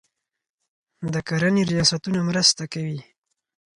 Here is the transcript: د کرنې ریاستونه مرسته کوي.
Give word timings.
د 1.13 1.15
کرنې 1.27 1.63
ریاستونه 1.71 2.19
مرسته 2.29 2.63
کوي. 2.73 2.99